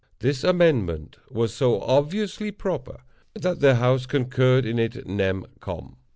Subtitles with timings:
[0.17, 3.01] This amendment was so obviously proper,
[3.39, 5.45] that the House concurred in it nem.
[5.59, 5.95] con.